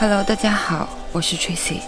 [0.00, 1.82] Hello，大家好，我是 Tracy。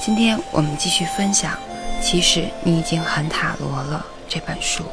[0.00, 1.50] 今天我们继续分享
[2.00, 4.84] 《其实你已经很塔罗了》这本书。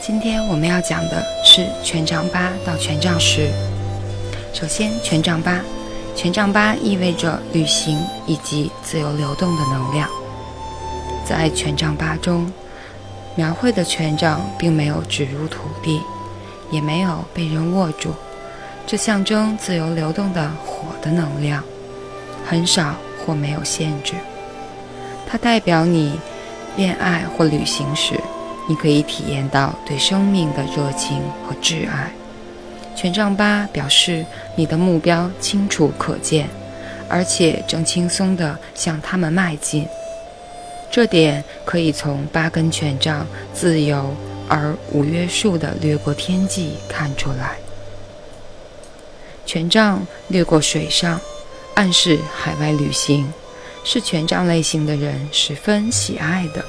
[0.00, 3.50] 今天我们要讲的是权杖八到权杖十。
[4.54, 5.60] 首先，权杖八，
[6.16, 10.08] 权杖八意味着旅行以及自由流动的能量。
[11.26, 12.50] 在权杖八中，
[13.34, 16.00] 描绘的权杖并没有植入土地。
[16.70, 18.14] 也没有被人握住，
[18.86, 21.62] 这象征自由流动的火的能量，
[22.46, 22.94] 很少
[23.24, 24.14] 或没有限制。
[25.26, 26.18] 它代表你
[26.76, 28.18] 恋爱或旅行时，
[28.68, 32.10] 你可以体验到对生命的热情和挚爱。
[32.94, 34.24] 权杖八表示
[34.56, 36.48] 你的目标清楚可见，
[37.08, 39.86] 而且正轻松地向他们迈进。
[40.90, 44.14] 这点可以从八根权杖自由。
[44.48, 47.58] 而无约束地掠过天际，看出来。
[49.46, 51.20] 权杖掠过水上，
[51.74, 53.32] 暗示海外旅行，
[53.84, 56.64] 是权杖类型的人十分喜爱的。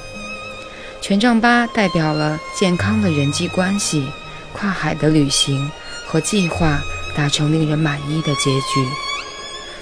[1.02, 4.08] 权杖八代表了健康的人际关系、
[4.54, 5.70] 跨海的旅行
[6.06, 6.82] 和计划
[7.16, 8.88] 达成令人满意的结局。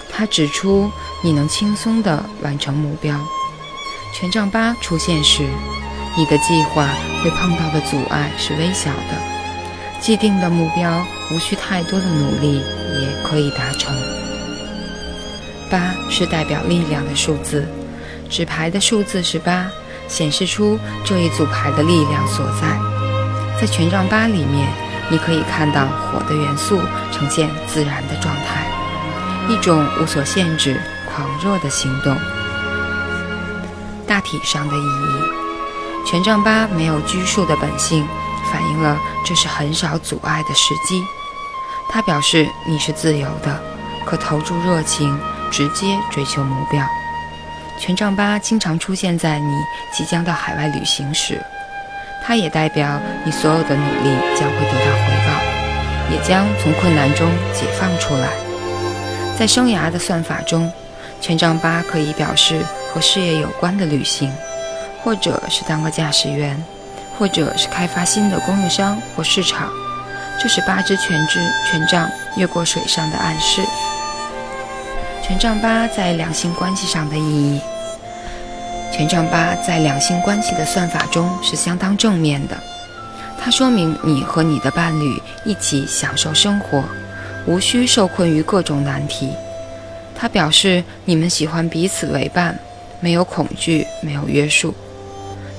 [0.10, 0.92] 他指出，
[1.24, 3.20] 你能轻松地完成目标。
[4.16, 5.48] 权杖八出现时。
[6.18, 6.88] 你的计划
[7.24, 13.96] 会碰到的阻碍是微小的，既定的目标无需太多的努力也可以达成。
[15.70, 17.68] 八是代表力量的数字，
[18.32, 19.68] 纸牌的数字是八，
[20.08, 22.76] 显示出这一组牌的力量所在。
[23.62, 24.68] 在权杖八里面，
[25.10, 26.80] 你可以看到火的元素
[27.12, 28.66] 呈现自然的状态，
[29.50, 32.18] 一种无所限制、狂热的行动。
[34.08, 35.47] 大体上的意义。
[36.10, 38.08] 权杖八没有拘束的本性，
[38.50, 41.04] 反映了这是很少阻碍的时机。
[41.90, 43.62] 它表示你是自由的，
[44.06, 45.20] 可投注热情，
[45.52, 46.82] 直接追求目标。
[47.78, 49.54] 权杖八经常出现在你
[49.94, 51.44] 即将到海外旅行时，
[52.26, 58.30] 它也代表你所有的努力将会得到回报，也将从困难中解放出来。
[59.38, 60.72] 在生涯的算法中，
[61.20, 62.62] 权杖八可以表示
[62.94, 64.32] 和事业有关的旅行。
[65.08, 66.62] 或者是当个驾驶员，
[67.18, 69.72] 或者是开发新的供应商或市场，
[70.38, 73.62] 这是八支权杖权杖越过水上的暗示。
[75.24, 77.62] 权杖八在两性关系上的意义，
[78.92, 82.58] 权杖八在两性关系的算法中是相当正面的，
[83.40, 86.84] 它说明你和你的伴侣一起享受生活，
[87.46, 89.32] 无需受困于各种难题。
[90.14, 92.60] 它表示你们喜欢彼此为伴，
[93.00, 94.76] 没有恐惧，没有约束。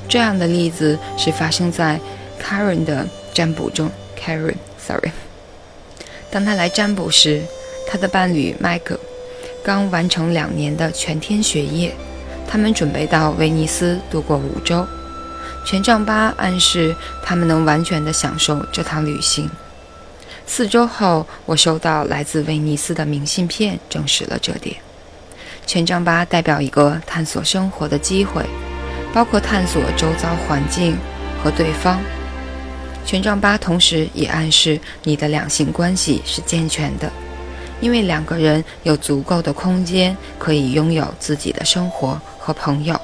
[0.08, 2.00] 这样的例子是发生在
[2.42, 3.90] Karen 的占卜中。
[4.18, 5.12] Karen，sorry，
[6.30, 7.42] 当他来占卜时，
[7.86, 8.98] 他的伴侣 Michael
[9.62, 11.94] 刚完成两年的全天学业，
[12.48, 14.86] 他们准备到威尼斯度过五周。
[15.64, 19.48] 权杖八暗示他们能完全的享受这趟旅行。
[20.46, 24.76] 四周后，我收到来自威尼斯的明信片，证实了这点。
[25.66, 28.42] 权杖八代表一个探索生活的机会。
[29.12, 30.96] 包括探索周遭环境
[31.42, 32.00] 和对方。
[33.04, 37.10] 权杖八同时也暗示你的两性关系是健全的，
[37.80, 43.00] 因为两个人有足够的空间可以拥有自己的生活和朋友。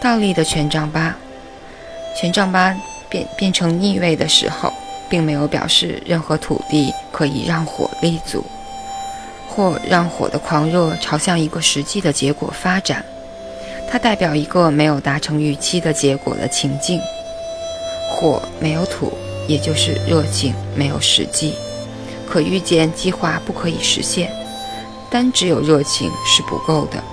[0.00, 1.14] 倒立的权杖八，
[2.18, 2.74] 权杖八
[3.10, 4.72] 变变成逆位的时候，
[5.10, 8.42] 并没有表示任何土地可以让火立足，
[9.48, 13.04] 或让火的狂热朝向一个实际的结果发展。
[13.92, 16.98] 它代表一个没有达成预期的结果的情境。
[18.08, 19.12] 火没有土，
[19.46, 21.52] 也就是热情没有实际，
[22.26, 24.32] 可预见计划不可以实现。
[25.10, 27.04] 单只有热情是不够的。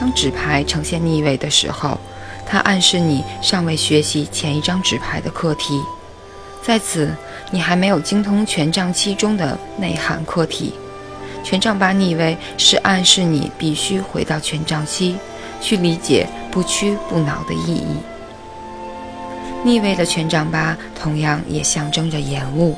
[0.00, 1.96] 当纸牌呈现逆位的时候，
[2.44, 5.80] 它暗示你尚未学习前一张纸牌的课题，
[6.60, 7.14] 在此
[7.52, 10.74] 你还没有精通权杖七中的内涵课题。
[11.44, 15.14] 权杖八逆位是暗示你必须回到权杖七。
[15.60, 17.96] 去理解不屈不挠的意义。
[19.62, 22.76] 逆位的权杖八同样也象征着延误，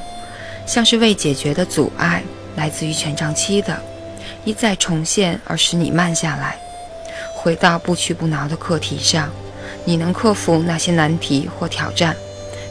[0.67, 2.23] 像是未解决的阻碍，
[2.57, 3.81] 来自于权杖七的，
[4.45, 6.59] 一再重现而使你慢下来，
[7.35, 9.31] 回到不屈不挠的课题上。
[9.85, 12.17] 你能克服那些难题或挑战，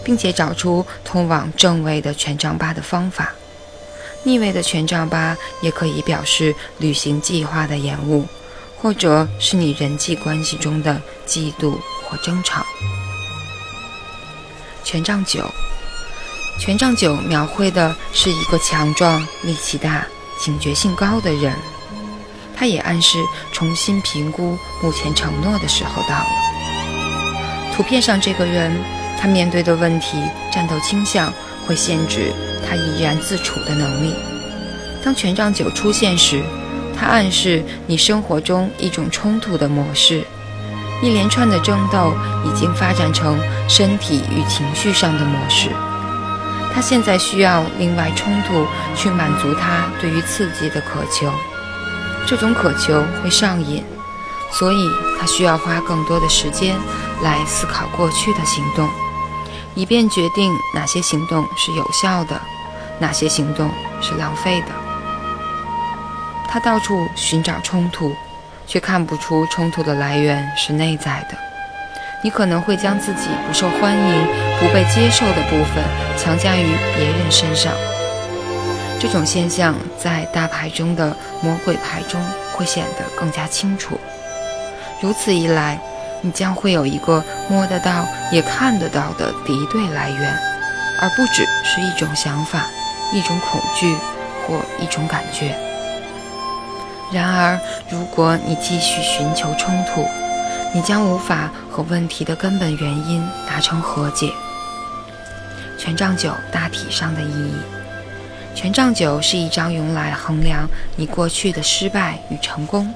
[0.04, 3.34] 并且找出通往正位的权杖八的方法。
[4.24, 8.26] 逆位的权杖八也可以表示旅行计划的延误。
[8.82, 12.66] 或者是你人际关系中的嫉妒或争吵。
[14.84, 15.48] 权杖九，
[16.60, 20.06] 权杖九描绘的是一个强壮、力气大、
[20.40, 21.54] 警觉性高的人，
[22.58, 23.20] 他也暗示
[23.52, 26.28] 重新评估目前承诺的时候到了。
[27.76, 28.76] 图片上这个人，
[29.20, 30.18] 他面对的问题、
[30.52, 31.32] 战斗倾向
[31.68, 32.34] 会限制
[32.68, 34.16] 他怡然自处的能力。
[35.04, 36.44] 当权杖九出现时，
[37.02, 40.24] 它暗示你生活中一种冲突的模式，
[41.02, 42.14] 一连串的争斗
[42.46, 45.72] 已经发展成身体与情绪上的模式。
[46.72, 51.28] 他现在需要另外冲突去满足他对于刺激的渴求，
[52.28, 53.84] 这种渴求会上瘾，
[54.52, 54.88] 所以
[55.20, 56.76] 他需要花更多的时间
[57.24, 58.88] 来思考过去的行动，
[59.74, 62.40] 以便决定哪些行动是有效的，
[63.00, 63.72] 哪些行动
[64.04, 64.81] 是浪费的。
[66.52, 68.14] 他到处寻找冲突，
[68.68, 71.38] 却看不出冲突的来源是内在的。
[72.22, 74.28] 你可能会将自己不受欢迎、
[74.60, 75.82] 不被接受的部分
[76.18, 77.72] 强加于别人身上。
[79.00, 82.22] 这种现象在大牌中的魔鬼牌中
[82.52, 83.98] 会显得更加清楚。
[85.02, 85.80] 如此一来，
[86.20, 90.38] 你将会有一个摸得到也看得到的敌对来源，
[91.00, 92.68] 而不只是一种想法、
[93.14, 93.96] 一种恐惧
[94.46, 95.56] 或一种感觉。
[97.12, 97.60] 然而，
[97.90, 100.08] 如果你继续寻求冲突，
[100.74, 104.32] 你将无法和问题的根本原因达成和解。
[105.78, 107.54] 权杖九大体上的意义：
[108.56, 110.66] 权杖九是一张用来衡量
[110.96, 112.94] 你过去的失败与成功，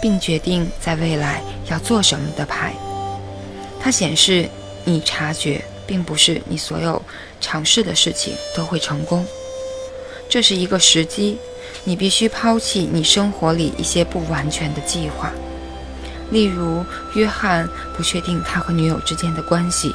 [0.00, 2.72] 并决定在未来要做什么的牌。
[3.78, 4.48] 它显示
[4.84, 7.02] 你察觉，并不是你所有
[7.40, 9.26] 尝试的事情都会成功。
[10.30, 11.38] 这是一个时机，
[11.84, 15.30] 你必须抛弃你生活里一些不完全的计划。
[16.30, 16.84] 例如，
[17.14, 19.94] 约翰不确定他和女友之间的关系，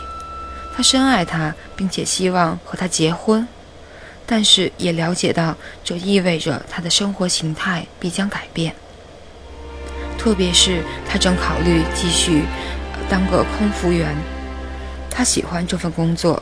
[0.76, 3.48] 他深爱她，并且希望和她结婚，
[4.26, 8.76] 但是也了解到这意味着他的生活形态必将改变。
[10.18, 12.44] 特别是他正考虑继续
[13.10, 14.16] 当个空服员，
[15.10, 16.42] 他喜欢这份工作，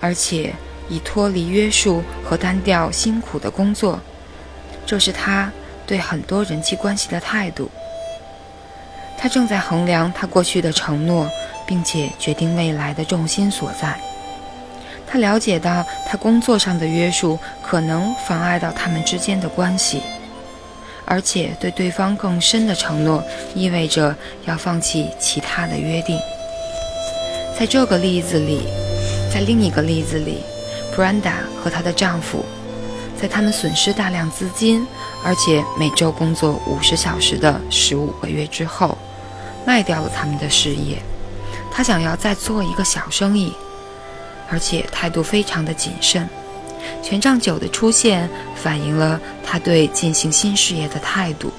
[0.00, 0.54] 而且
[0.88, 4.00] 已脱离约束和单调辛苦的工作，
[4.88, 5.52] 这是他
[5.86, 7.70] 对很多人际关系的态度。
[9.18, 11.28] 他正在衡量他过去的承诺，
[11.66, 14.00] 并且决定未来的重心所在。
[15.06, 20.00] 他了解到他工作上的约束可能妨碍到他们之间的关系，
[21.04, 23.22] 而且对对方更深的承诺
[23.54, 26.18] 意味着要放弃其他的约定。
[27.58, 28.62] 在这个例子里，
[29.30, 30.44] 在另一个例子里
[30.96, 32.42] ，Brenda 和她的丈夫，
[33.20, 34.86] 在他们损失大量资金，
[35.24, 38.96] 而且每周工作五十小时的十五个月之后。
[39.66, 40.96] 卖掉了他们的事业，
[41.70, 43.52] 他想要再做一个小生意，
[44.50, 46.26] 而且态度非常的谨慎。
[47.02, 48.26] 权杖九的出现
[48.56, 51.52] 反映了他对进行新事业的态度。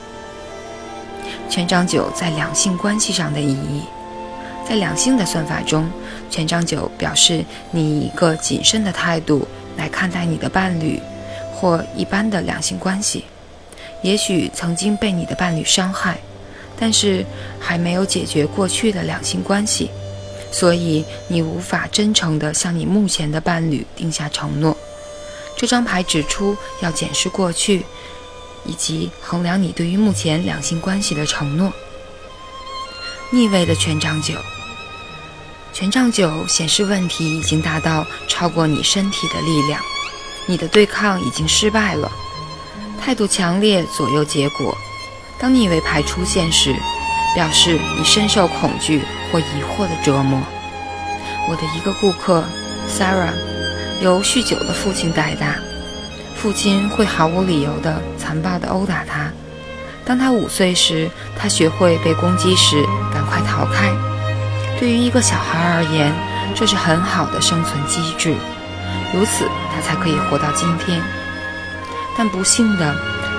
[1.48, 3.84] 权杖九在两性关系上的意义，
[4.68, 5.88] 在两性的算法中，
[6.32, 9.48] 权杖九表示你以一个谨慎的态度
[9.78, 11.00] 来看待你的伴侣
[11.60, 13.25] 或一般的两性关系，
[14.01, 16.18] 也许曾经被你的伴侣伤害。
[16.82, 17.25] 但是
[17.60, 19.92] 还没有解决过去的两性关系，
[20.50, 24.78] 所以你无法真诚地向你目前的伴侣定下承诺。
[25.58, 27.84] 这张牌指出要检视过去，
[28.63, 31.70] 以及衡量你对于目前两性关系的承诺。
[33.30, 34.36] 逆位的权杖九，
[35.74, 39.82] 权杖九显示问题已经达到超过你身体的力量，
[40.50, 42.12] 你的对抗已经失败了，
[43.00, 44.75] 态度强烈左右结果。
[45.38, 46.75] 当逆位牌出现时，
[47.36, 50.41] 表示你深受恐惧或疑惑的折磨。
[51.48, 52.44] 我的一个顾客
[52.89, 53.32] ，Sarah，
[54.01, 55.53] 由酗酒的父亲带大，
[56.36, 59.32] 父亲会毫无理由地残暴地殴打他。
[60.03, 63.91] 当他五岁时，他学会被攻击时赶快逃开。
[64.79, 66.12] 对于一个小孩而言，
[66.56, 68.34] 这是很好的生存机制，
[69.13, 71.01] 如此他才可以活到今天。
[72.18, 72.96] 但不幸的。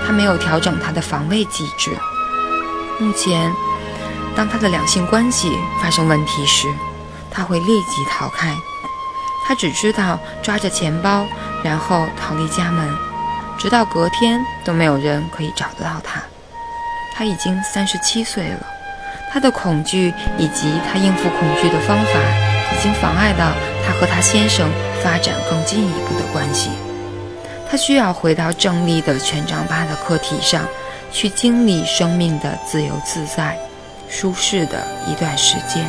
[0.07, 1.91] 他没有调整他的防卫机制。
[2.99, 3.53] 目前，
[4.35, 6.67] 当他的两性关系发生问题时，
[7.31, 8.53] 他会立即逃开。
[9.47, 11.27] 他只知道抓着钱包，
[11.63, 12.91] 然后逃离家门，
[13.57, 16.21] 直到隔天都没有人可以找得到他。
[17.15, 18.67] 他已经三十七岁了，
[19.31, 22.19] 他的恐惧以及他应付恐惧的方法，
[22.75, 23.53] 已经妨碍到
[23.87, 24.69] 他和他先生
[25.03, 26.71] 发展更进一步的关系。
[27.71, 30.65] 他需要回到正立的权杖八的课题上，
[31.13, 33.57] 去经历生命的自由自在、
[34.09, 35.89] 舒适的一段时间。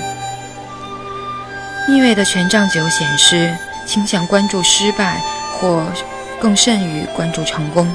[1.90, 3.52] 逆位的权杖九显示，
[3.86, 5.20] 倾向关注失败，
[5.54, 5.84] 或
[6.40, 7.92] 更甚于关注成功。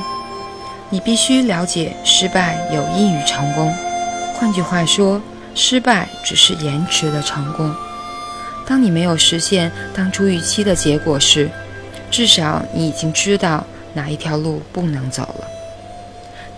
[0.90, 3.72] 你必须了解，失败有益于成功。
[4.34, 5.22] 换句话说，
[5.54, 7.72] 失败只是延迟的成功。
[8.66, 11.48] 当你没有实现当初预期的结果时，
[12.10, 15.46] 至少你已经知道哪一条路不能走了。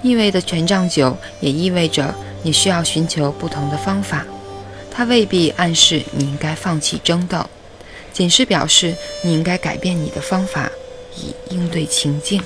[0.01, 4.25] 逆位的权杖九也意味着你需要寻求不同的方法。
[4.91, 7.45] 它未必暗示你应该放弃争斗，
[8.13, 10.69] 仅是表示你应该改变你的方法，
[11.17, 12.43] 以应对情境。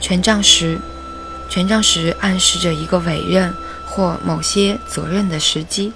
[0.00, 0.80] 权杖十，
[1.48, 3.54] 权杖十暗示着一个委任
[3.94, 5.92] 或某些责任的时机。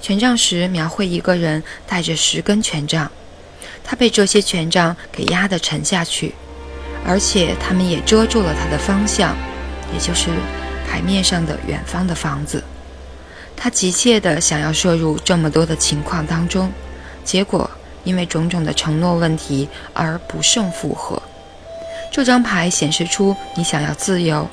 [0.00, 3.10] 权杖十描绘一个人带着十根权杖，
[3.84, 6.34] 他被这些权杖给压得沉下去，
[7.06, 9.36] 而且他们也遮住了他的方向，
[9.92, 10.30] 也就是
[10.88, 12.64] 牌面上的远方的房子。
[13.54, 16.72] 他急切地想要摄入这么多的情况当中，
[17.22, 17.70] 结果
[18.02, 21.22] 因为种种的承诺问题而不胜负荷。
[22.10, 24.48] 这张牌显示出你想要自由，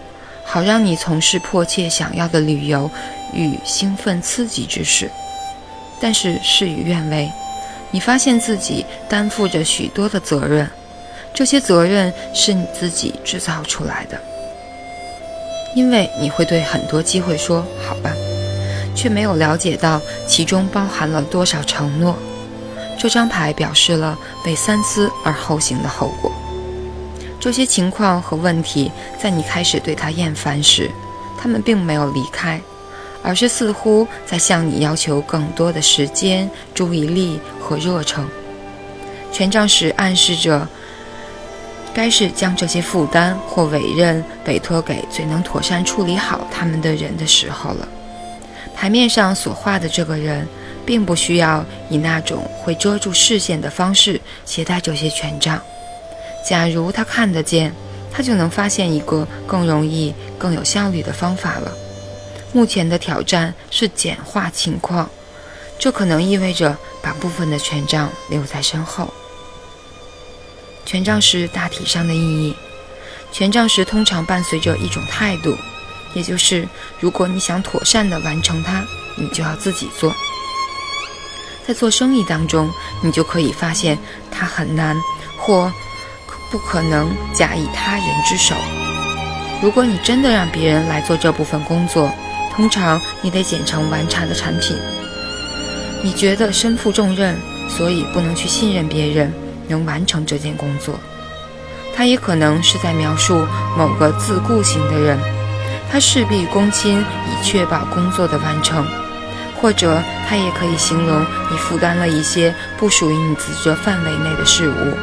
[0.52, 2.90] 好让你从事迫切想要的旅游
[3.32, 5.10] 与兴奋刺激之事。
[6.02, 7.32] 但是事与愿违，
[7.92, 10.68] 你发现自己担负着许多的责任，
[11.34, 14.20] 这些责任是你自己制造出来的。
[15.76, 18.12] 因为你会对很多机会说“好吧”，
[18.96, 22.18] 却没有了解到其中包含了多少承诺。
[22.98, 26.32] 这张牌表示了被三思而后行的后果。
[27.40, 28.92] 这些情况和问题
[29.22, 30.90] 在你开始对他厌烦时，
[31.38, 32.60] 他们并没有离开。
[33.22, 38.26] 而是似乎在向你要求更多的时间、注意力和热诚。
[39.30, 40.66] 权杖十暗示着，
[41.94, 47.86] 该是将这些负担或委任委托给最能妥善处理好他们的人的时候了。
[48.74, 50.48] 牌面上所画的这个人，
[50.86, 55.62] 并不需要以那种会遮住视线的方式携带这些权杖。
[56.48, 57.74] 假如他看得见，
[58.12, 61.72] 他就能发现一个更容易、更有效率的方法了。
[62.52, 65.10] 目前的挑战是简化情况，
[65.78, 69.14] 这可能意味着把部分的权杖留在身后。
[70.86, 72.56] 权杖十大体上的意义，
[73.32, 75.56] 权杖十通常伴随着一种态度，
[76.16, 76.68] 也就是
[77.00, 78.84] 如果你想妥善地完成它，
[79.16, 80.12] 你就要自己做。
[81.68, 82.72] 在做生意当中，
[83.04, 83.96] 你就可以发现
[84.32, 84.98] 它很难
[85.38, 85.72] 或
[86.52, 88.56] 不可能假以他人之手。
[89.62, 92.12] 如果你真的让别人来做这部分工作，
[92.56, 94.78] 通常你得剪成完差的产品。
[96.02, 97.36] 你觉得身负重任，
[97.68, 99.34] 所以不能去信任别人
[99.68, 100.96] 能完成这件工作。
[101.96, 103.46] 他也可能是在描述
[103.78, 105.20] 某个自顾型的人，
[105.92, 108.86] 他事必躬亲以确保工作的完成。
[109.62, 111.20] 或者他也可以形容
[111.52, 114.98] 你负担了一些不属于你职责范围内的事物，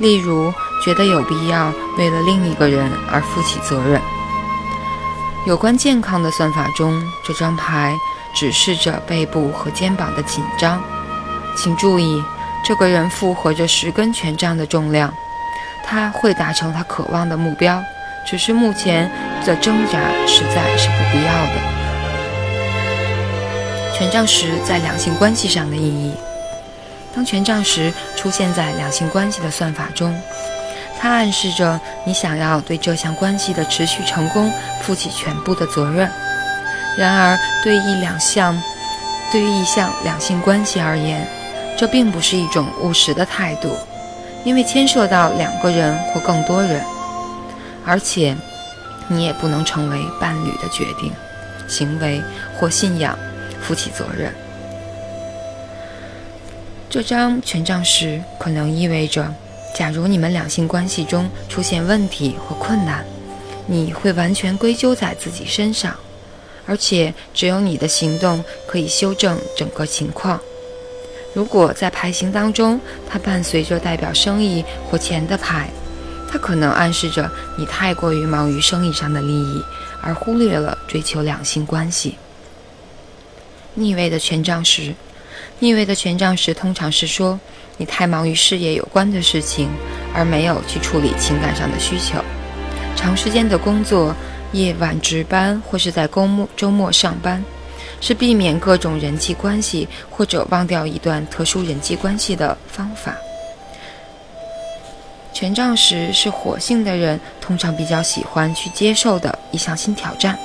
[0.00, 0.52] 例如
[0.82, 4.00] 觉得有必要为了另一个人而负起责任。
[5.46, 7.94] 有关健康的算法中，这张牌
[8.34, 10.82] 指示着背部和肩膀的紧张。
[11.56, 12.22] 请注意，
[12.64, 15.12] 这个人负荷着十根权杖的重量，
[15.84, 17.82] 他会达成他渴望的目标，
[18.26, 19.10] 只是目前
[19.44, 21.56] 的挣扎实在是不必要的。
[23.98, 26.14] 权杖十在两性关系上的意义，
[27.14, 30.14] 当权杖十出现在两性关系的算法中。
[30.98, 34.52] 它暗示着你想要对这项关系的持续成功
[34.82, 36.10] 负起全部的责任。
[36.98, 38.60] 然而，对一两项，
[39.32, 41.26] 对于一项两性关系而言，
[41.78, 43.74] 这并不是一种务实的态度，
[44.44, 46.84] 因为牵涉到两个人或更多人，
[47.86, 48.36] 而且
[49.08, 51.10] 你也不能成为伴侣的决定、
[51.66, 52.20] 行为
[52.58, 53.16] 或信仰
[53.62, 54.34] 负起责任。
[56.90, 59.32] 这张权杖十可能意味着。
[59.76, 63.04] 假如你们两性关系中出现问题或困难，
[63.66, 65.94] 你会完全归咎在自己身上，
[66.66, 70.40] 而且只有你的行动可以修正整个情况。
[71.32, 75.70] 如果在牌型当中它伴随着代表生意或钱的牌，
[76.28, 79.62] 它可能暗示着你太过于忙于生意上的利益，
[80.02, 82.18] 而忽略了追求两性关系。
[83.74, 84.92] 逆位的权杖十，
[85.60, 87.38] 逆位的权杖十通常是说。
[87.76, 89.70] 你太忙于事业有关的事情，
[90.14, 92.22] 而没有去处理情感上的需求。
[92.94, 94.14] 长时间的工作、
[94.52, 97.42] 夜晚值班或是在周末周末上班，
[97.98, 103.16] 是避免各种人际关系或者忘掉一段特殊人际关系的方法。
[105.32, 110.38] 权杖十是火性的人通常比较喜欢去接受的一项新挑战，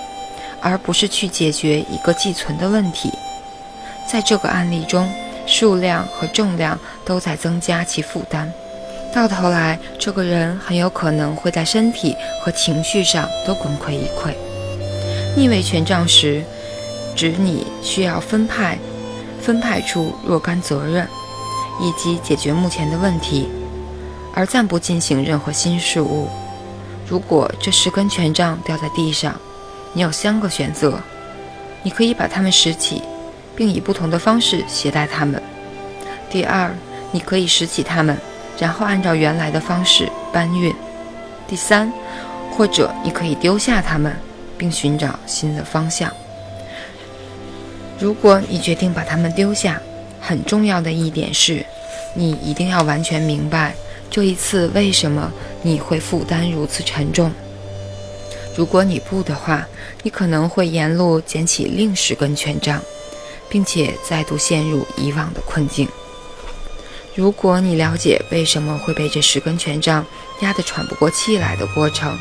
[0.62, 3.12] 而不是去解决一个既存的问题。
[4.07, 5.12] 在这个案例中，
[5.45, 8.51] 数量和重量都在增加其负担，
[9.13, 14.33] 到头来，这个人很有可能会在身体和情绪上都功亏一篑。
[15.35, 16.43] 逆位权杖时，
[17.15, 18.77] 指你需要分派、
[19.41, 21.07] 分派出若干责任，
[21.81, 23.50] 以及解决目前的问题，
[24.33, 26.29] 而暂不进行任何新事物。
[27.07, 29.39] 如果这十根权杖掉在地上，
[29.93, 31.00] 你有三个选择：
[31.83, 33.01] 你可以把它们拾起，
[33.55, 35.39] 并以不同的方式携带它们；
[36.29, 36.74] 第二，
[37.12, 38.17] 你可以拾起它们，
[38.59, 40.74] 然后按照原来的方式搬运；
[41.47, 41.91] 第三，
[42.51, 44.15] 或者你可以丢下它们。
[44.57, 46.09] 并寻找新的方向。
[48.00, 49.81] 如果你决定把它们丢下，
[50.21, 51.65] 很重要的一点是，
[52.13, 53.75] 你一定要完全明白
[54.09, 55.29] 这一次为什么
[55.62, 57.29] 你会负担如此沉重。
[58.55, 59.67] 如果你不的话，
[60.03, 62.81] 你可能会沿路捡起另十根权杖，
[63.49, 65.87] 并且再度陷入以往的困境。
[67.13, 70.05] 如果你了解为什么会被这十根权杖
[70.41, 72.17] 压得喘不过气来的过程，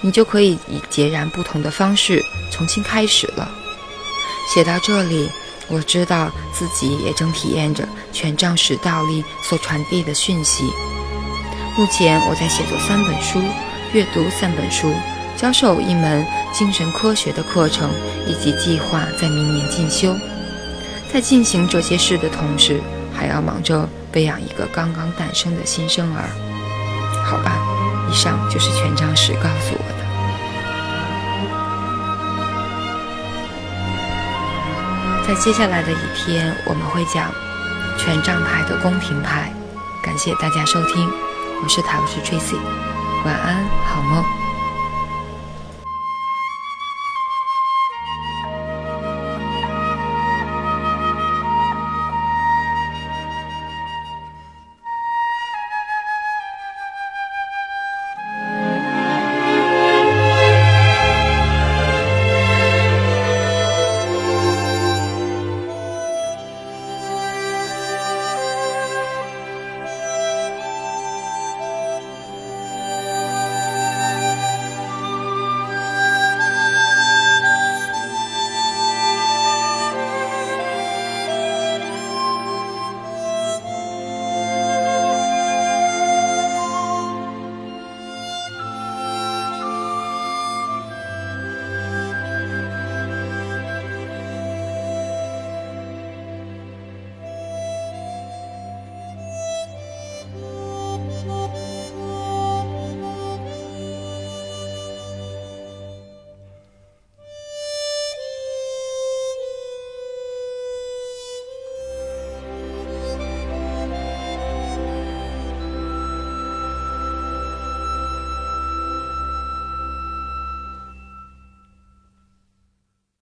[0.00, 3.48] 你就可以以截然不同的方式重新开始了。
[4.52, 5.30] 写到这里，
[5.68, 10.64] 我知道自己也正体验着权杖十道力所传递的讯息。
[11.76, 13.40] 目前我在写作三本书，
[13.92, 14.92] 阅读三本书，
[15.36, 17.90] 教授一门精神科学的课程，
[18.26, 20.14] 以及计划在明年进修。
[21.14, 22.80] 在进行这些事的同时，
[23.16, 26.24] 还要忙着喂养一个刚刚诞生的新生儿。
[27.24, 27.56] 好吧，
[28.10, 30.04] 以上就是权杖十告诉我的。
[35.24, 37.30] 在接下来的一天，我们会讲
[37.96, 39.54] 权杖牌的宫廷牌。
[40.02, 41.08] 感谢大家收听，
[41.62, 42.56] 我是塔罗师 Tracy，
[43.24, 44.43] 晚安，好梦。